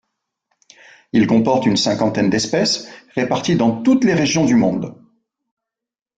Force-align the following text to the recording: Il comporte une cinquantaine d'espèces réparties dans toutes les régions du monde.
Il 1.13 1.27
comporte 1.27 1.67
une 1.67 1.77
cinquantaine 1.77 2.31
d'espèces 2.31 2.87
réparties 3.13 3.55
dans 3.55 3.83
toutes 3.83 4.03
les 4.03 4.15
régions 4.15 4.45
du 4.45 4.55
monde. 4.55 4.99